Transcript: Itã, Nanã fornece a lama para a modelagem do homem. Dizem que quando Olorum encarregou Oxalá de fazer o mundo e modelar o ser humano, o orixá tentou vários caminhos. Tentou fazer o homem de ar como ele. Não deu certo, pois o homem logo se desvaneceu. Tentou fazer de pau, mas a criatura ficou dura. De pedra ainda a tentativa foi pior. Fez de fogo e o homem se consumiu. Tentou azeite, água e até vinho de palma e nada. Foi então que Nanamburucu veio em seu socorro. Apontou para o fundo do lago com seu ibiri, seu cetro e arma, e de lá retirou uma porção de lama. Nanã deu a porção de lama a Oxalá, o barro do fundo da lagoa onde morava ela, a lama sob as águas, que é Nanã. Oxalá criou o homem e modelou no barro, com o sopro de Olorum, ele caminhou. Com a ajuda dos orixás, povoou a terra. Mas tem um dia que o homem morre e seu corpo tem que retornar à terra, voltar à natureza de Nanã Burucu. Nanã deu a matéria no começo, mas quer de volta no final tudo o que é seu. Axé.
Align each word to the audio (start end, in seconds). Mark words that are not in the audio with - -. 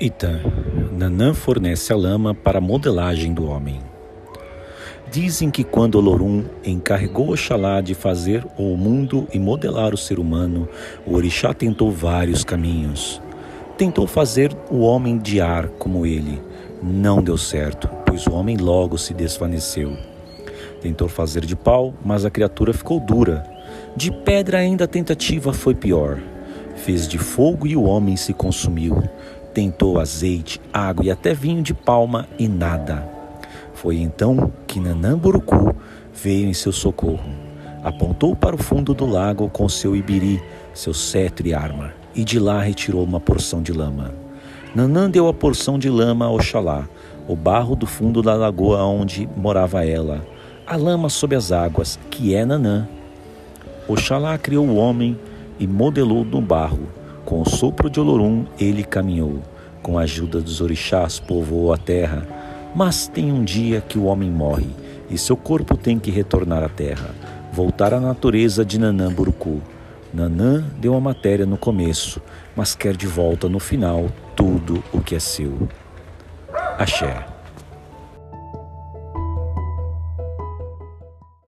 Itã, 0.00 0.40
Nanã 0.90 1.32
fornece 1.32 1.92
a 1.92 1.96
lama 1.96 2.34
para 2.34 2.58
a 2.58 2.60
modelagem 2.60 3.32
do 3.32 3.46
homem. 3.46 3.80
Dizem 5.08 5.52
que 5.52 5.62
quando 5.62 5.94
Olorum 5.94 6.44
encarregou 6.64 7.30
Oxalá 7.30 7.80
de 7.80 7.94
fazer 7.94 8.44
o 8.58 8.76
mundo 8.76 9.28
e 9.32 9.38
modelar 9.38 9.94
o 9.94 9.96
ser 9.96 10.18
humano, 10.18 10.68
o 11.06 11.14
orixá 11.14 11.54
tentou 11.54 11.92
vários 11.92 12.42
caminhos. 12.42 13.22
Tentou 13.78 14.04
fazer 14.04 14.52
o 14.68 14.80
homem 14.80 15.16
de 15.16 15.40
ar 15.40 15.68
como 15.68 16.04
ele. 16.04 16.42
Não 16.82 17.22
deu 17.22 17.38
certo, 17.38 17.88
pois 18.04 18.26
o 18.26 18.32
homem 18.32 18.56
logo 18.56 18.98
se 18.98 19.14
desvaneceu. 19.14 19.96
Tentou 20.80 21.06
fazer 21.06 21.46
de 21.46 21.54
pau, 21.54 21.94
mas 22.04 22.24
a 22.24 22.30
criatura 22.30 22.72
ficou 22.72 22.98
dura. 22.98 23.46
De 23.96 24.10
pedra 24.10 24.58
ainda 24.58 24.84
a 24.84 24.88
tentativa 24.88 25.52
foi 25.52 25.74
pior. 25.74 26.18
Fez 26.74 27.06
de 27.06 27.16
fogo 27.16 27.64
e 27.68 27.76
o 27.76 27.84
homem 27.84 28.16
se 28.16 28.34
consumiu. 28.34 29.00
Tentou 29.54 30.00
azeite, 30.00 30.60
água 30.72 31.06
e 31.06 31.10
até 31.12 31.32
vinho 31.32 31.62
de 31.62 31.72
palma 31.72 32.26
e 32.36 32.48
nada. 32.48 33.08
Foi 33.72 33.98
então 33.98 34.52
que 34.66 34.80
Nanamburucu 34.80 35.76
veio 36.12 36.48
em 36.48 36.52
seu 36.52 36.72
socorro. 36.72 37.30
Apontou 37.84 38.34
para 38.34 38.56
o 38.56 38.58
fundo 38.58 38.92
do 38.92 39.06
lago 39.06 39.48
com 39.48 39.68
seu 39.68 39.94
ibiri, 39.94 40.42
seu 40.72 40.92
cetro 40.92 41.46
e 41.46 41.54
arma, 41.54 41.92
e 42.16 42.24
de 42.24 42.40
lá 42.40 42.60
retirou 42.60 43.04
uma 43.04 43.20
porção 43.20 43.62
de 43.62 43.72
lama. 43.72 44.12
Nanã 44.74 45.08
deu 45.08 45.28
a 45.28 45.32
porção 45.32 45.78
de 45.78 45.88
lama 45.88 46.24
a 46.24 46.30
Oxalá, 46.30 46.88
o 47.28 47.36
barro 47.36 47.76
do 47.76 47.86
fundo 47.86 48.22
da 48.22 48.34
lagoa 48.34 48.82
onde 48.84 49.28
morava 49.36 49.86
ela, 49.86 50.26
a 50.66 50.76
lama 50.76 51.08
sob 51.08 51.36
as 51.36 51.52
águas, 51.52 51.96
que 52.10 52.34
é 52.34 52.44
Nanã. 52.44 52.88
Oxalá 53.86 54.36
criou 54.36 54.66
o 54.66 54.74
homem 54.74 55.16
e 55.60 55.66
modelou 55.66 56.24
no 56.24 56.40
barro, 56.40 56.88
com 57.24 57.40
o 57.40 57.48
sopro 57.48 57.88
de 57.88 57.98
Olorum, 57.98 58.44
ele 58.58 58.84
caminhou. 58.84 59.40
Com 59.82 59.98
a 59.98 60.02
ajuda 60.02 60.40
dos 60.40 60.60
orixás, 60.60 61.18
povoou 61.18 61.72
a 61.72 61.76
terra. 61.76 62.26
Mas 62.74 63.06
tem 63.06 63.32
um 63.32 63.44
dia 63.44 63.80
que 63.80 63.98
o 63.98 64.04
homem 64.04 64.30
morre 64.30 64.68
e 65.10 65.18
seu 65.18 65.36
corpo 65.36 65.76
tem 65.76 65.98
que 65.98 66.10
retornar 66.10 66.62
à 66.62 66.68
terra, 66.68 67.14
voltar 67.52 67.94
à 67.94 68.00
natureza 68.00 68.64
de 68.64 68.78
Nanã 68.78 69.12
Burucu. 69.12 69.60
Nanã 70.12 70.64
deu 70.78 70.94
a 70.94 71.00
matéria 71.00 71.46
no 71.46 71.56
começo, 71.56 72.20
mas 72.56 72.74
quer 72.74 72.96
de 72.96 73.06
volta 73.06 73.48
no 73.48 73.58
final 73.58 74.06
tudo 74.34 74.82
o 74.92 75.00
que 75.00 75.14
é 75.14 75.20
seu. 75.20 75.68
Axé. 76.78 77.33